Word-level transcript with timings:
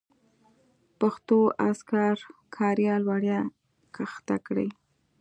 پښتو 0.99 1.37
اذکار 1.69 2.15
کاریال 2.57 3.01
وړیا 3.11 3.39
کښته 3.95 4.35
کړئ. 4.47 4.69